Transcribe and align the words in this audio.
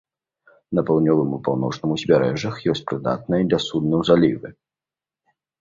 На 0.77 0.83
паўднёвым 0.89 1.35
і 1.35 1.39
паўночным 1.49 1.93
узбярэжжах 1.97 2.55
ёсць 2.73 2.83
прыдатныя 2.93 3.41
для 3.51 3.59
суднаў 3.67 3.99
залівы. 4.11 4.49